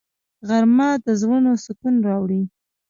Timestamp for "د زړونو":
1.05-1.51